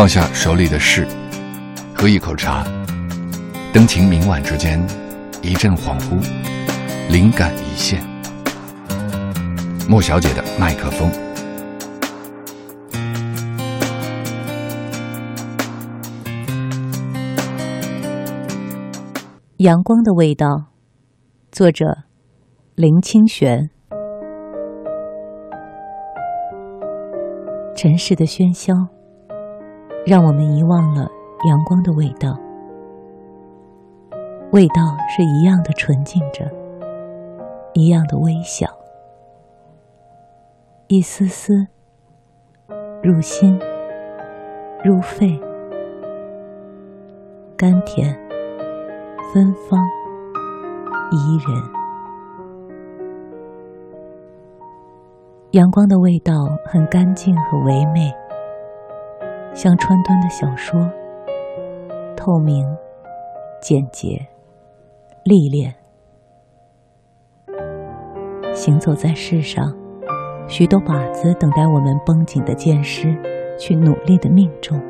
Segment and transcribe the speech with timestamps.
[0.00, 1.06] 放下手里的事，
[1.94, 2.64] 喝一口茶，
[3.70, 4.82] 灯情明晚之间，
[5.42, 6.18] 一阵恍惚，
[7.10, 8.02] 灵感一现。
[9.86, 11.12] 莫小姐的麦克风。
[19.58, 20.46] 阳光的味道，
[21.52, 21.84] 作者
[22.74, 23.68] 林清玄。
[27.76, 28.72] 尘世的喧嚣，
[30.10, 31.08] 让我们遗忘了
[31.44, 32.36] 阳光的味道。
[34.50, 36.50] 味道是一样的纯净着，
[37.74, 38.66] 一样的微小，
[40.88, 41.64] 一丝丝
[43.04, 43.56] 入心、
[44.82, 45.40] 入肺、
[47.56, 48.12] 甘甜。
[49.32, 49.80] 芬芳
[51.12, 51.62] 宜人，
[55.52, 56.34] 阳光的味道
[56.66, 58.12] 很干净和唯美，
[59.62, 60.90] 像川端的小说，
[62.16, 62.66] 透明、
[63.60, 64.26] 简洁、
[65.22, 65.74] 历练。
[68.54, 69.70] 行走在世上，
[70.48, 73.14] 许多靶子等待我们绷紧的箭矢，
[73.58, 74.80] 去努力的命中。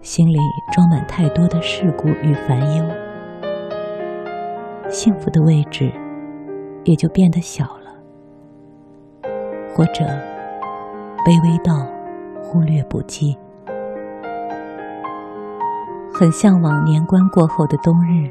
[0.00, 0.38] 心里
[0.72, 2.84] 装满太多的世故与烦忧，
[4.88, 5.92] 幸福的位置
[6.84, 7.92] 也就变得小了，
[9.74, 10.02] 或者
[11.26, 11.91] 卑微到
[12.42, 13.36] 忽略不计。
[16.12, 18.30] 很向往年关过后的冬日，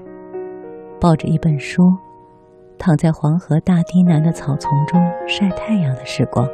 [0.99, 1.81] 抱着一本书，
[2.77, 6.47] 躺在黄河大堤南的草丛中晒太阳的时光。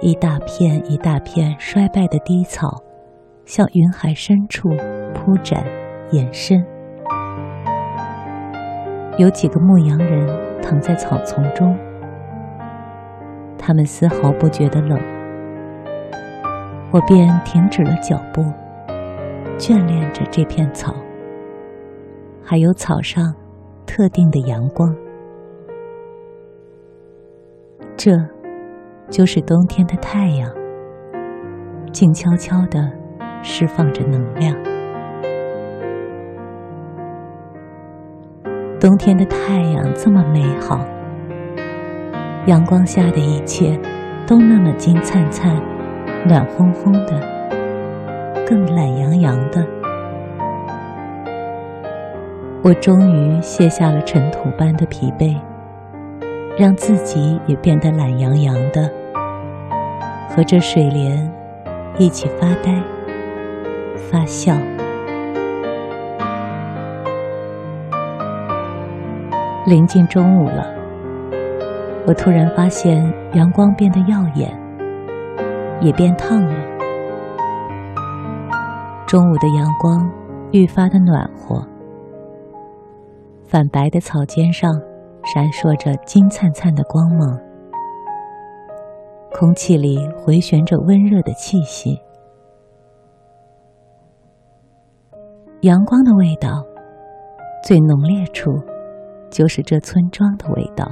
[0.00, 2.82] 一大片一大片衰败的低草。
[3.44, 4.68] 向云海深处
[5.12, 5.64] 铺展
[6.12, 6.64] 延伸，
[9.18, 10.28] 有几个牧羊人
[10.62, 11.76] 躺在草丛中，
[13.58, 15.21] 他们丝毫不觉得冷。
[16.92, 18.44] 我便停止了脚步，
[19.58, 20.94] 眷恋着这片草，
[22.44, 23.34] 还有草上
[23.86, 24.94] 特定的阳光。
[27.96, 28.12] 这，
[29.08, 30.50] 就是冬天的太阳，
[31.92, 33.02] 静悄悄的。
[33.44, 34.56] 释放着能量。
[38.78, 40.78] 冬天的太阳这么美好，
[42.46, 43.76] 阳光下的一切
[44.24, 45.60] 都那么金灿灿、
[46.24, 47.20] 暖烘烘的，
[48.46, 49.66] 更懒洋洋的。
[52.62, 55.36] 我终于卸下了尘土般的疲惫，
[56.56, 58.88] 让自己也变得懒洋洋的，
[60.28, 61.28] 和这水莲
[61.98, 62.80] 一起发呆。
[63.96, 64.54] 发笑。
[69.66, 70.66] 临近中午了，
[72.06, 74.50] 我突然发现阳光变得耀眼，
[75.82, 76.54] 也变烫了。
[79.06, 80.10] 中午的阳光
[80.52, 81.62] 愈发的暖和，
[83.44, 84.72] 泛白的草尖上
[85.24, 87.38] 闪烁着金灿灿的光芒，
[89.32, 92.00] 空气里回旋着温热的气息。
[95.60, 96.64] 阳光的味道，
[97.62, 98.50] 最浓烈处，
[99.30, 100.90] 就是这村庄的味道。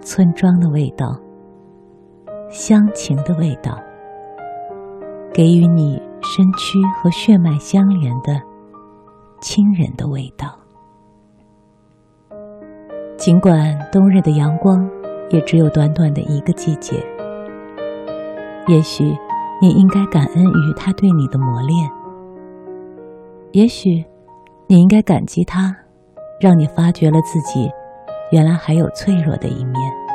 [0.00, 1.06] 村庄的味道，
[2.56, 3.78] 乡情的味道，
[5.30, 8.40] 给予你身躯和血脉相连的
[9.42, 10.58] 亲人的味道。
[13.18, 14.88] 尽管冬日的阳光
[15.28, 16.96] 也只有短短的一个季节，
[18.68, 19.14] 也许
[19.60, 21.90] 你应该感恩于它对你的磨练。
[23.52, 24.02] 也许，
[24.66, 25.76] 你应该感激他，
[26.40, 27.70] 让你发觉了自己
[28.32, 30.05] 原来还有脆弱的一面。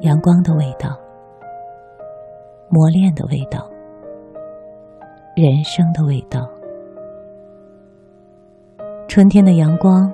[0.00, 0.90] 阳光的味道，
[2.68, 3.66] 磨练的味道，
[5.34, 6.46] 人生的味道。
[9.08, 10.12] 春天的阳光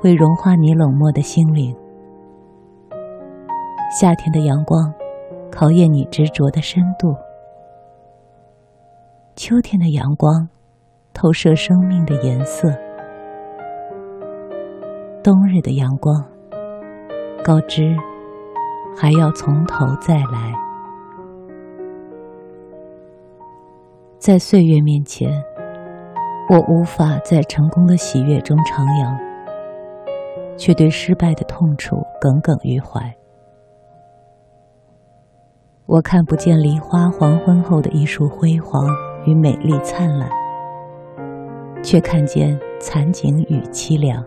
[0.00, 1.76] 会融化你冷漠的心灵，
[3.98, 4.94] 夏天的阳光
[5.50, 7.12] 考验你执着的深度。
[9.34, 10.48] 秋天的阳光，
[11.12, 12.68] 投射生命的颜色；
[15.24, 16.24] 冬日的阳光，
[17.44, 17.96] 告知
[18.96, 20.54] 还要从头再来。
[24.18, 25.30] 在岁月面前，
[26.48, 29.16] 我无法在成功的喜悦中徜徉，
[30.56, 33.14] 却对失败的痛楚耿耿于怀。
[35.84, 38.88] 我看不见梨花黄昏后的一束辉煌。
[39.26, 40.30] 与美丽灿烂，
[41.82, 44.24] 却看见残景与凄凉。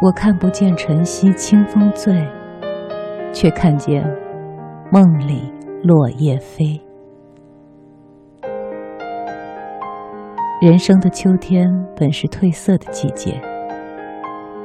[0.00, 2.24] 我看不见晨曦清风醉，
[3.32, 4.04] 却看见
[4.90, 5.52] 梦里
[5.82, 6.80] 落叶飞。
[10.60, 13.40] 人生的秋天本是褪色的季节，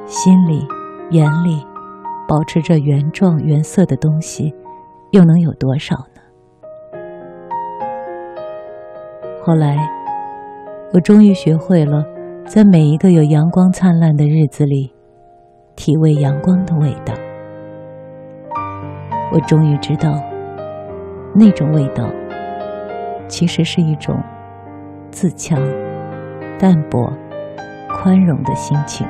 [0.06, 0.66] 心里、
[1.10, 1.64] 眼里
[2.26, 4.52] 保持着原状原色的东西，
[5.12, 7.00] 又能有多少呢？
[9.40, 9.76] 后来，
[10.92, 12.02] 我终于学会了，
[12.46, 14.92] 在每一个有阳光灿烂的日子里，
[15.76, 17.14] 体味阳光的味道。
[19.34, 20.14] 我终于知道，
[21.34, 22.08] 那种味道，
[23.26, 24.16] 其实是一种
[25.10, 25.60] 自强、
[26.56, 27.12] 淡泊、
[27.88, 29.04] 宽容的心情。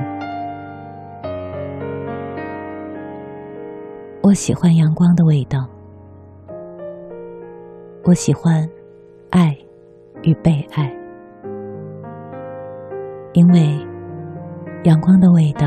[4.22, 5.68] 我喜欢阳光的味道，
[8.04, 8.66] 我喜欢
[9.28, 9.54] 爱。
[10.22, 10.90] 与被爱，
[13.34, 13.78] 因为
[14.84, 15.66] 阳光的味道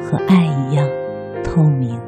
[0.00, 0.86] 和爱一样
[1.42, 1.98] 透明。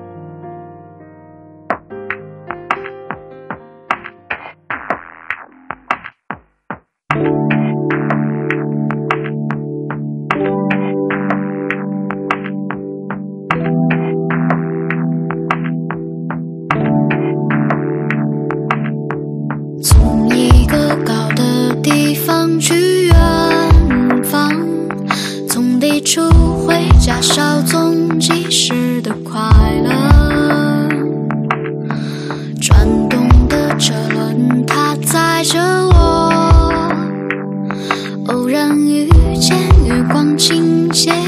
[40.94, 41.23] share.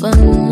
[0.00, 0.45] 分。